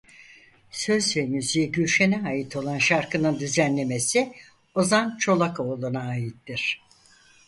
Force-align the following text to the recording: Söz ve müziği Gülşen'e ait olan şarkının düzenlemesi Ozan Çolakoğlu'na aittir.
Söz 0.71 1.17
ve 1.17 1.21
müziği 1.25 1.71
Gülşen'e 1.71 2.23
ait 2.27 2.55
olan 2.55 2.77
şarkının 2.77 3.39
düzenlemesi 3.39 4.33
Ozan 4.75 5.17
Çolakoğlu'na 5.17 6.01
aittir. 6.09 6.81